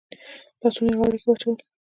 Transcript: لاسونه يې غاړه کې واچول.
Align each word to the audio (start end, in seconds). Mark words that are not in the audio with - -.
لاسونه 0.61 0.91
يې 0.93 0.97
غاړه 0.99 1.17
کې 1.21 1.27
واچول. 1.27 1.57